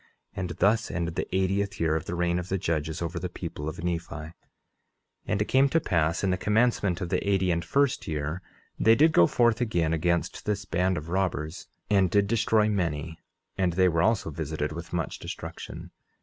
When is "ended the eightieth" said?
0.89-1.79